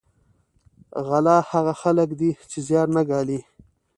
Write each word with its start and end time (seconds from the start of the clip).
غله 1.07 1.35
هغه 1.51 1.73
خلک 1.81 2.09
دي 2.19 2.31
چې 2.51 2.57
زیار 2.67 2.87
نه 2.95 3.01
ګالي 3.09 3.39